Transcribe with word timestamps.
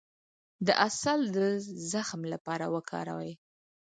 د 0.65 0.67
عسل 0.83 1.19
د 1.35 1.37
زخم 1.91 2.21
لپاره 2.33 2.65
وکاروئ 2.75 3.31